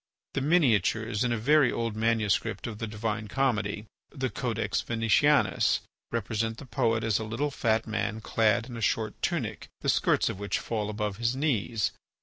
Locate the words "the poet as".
6.57-7.19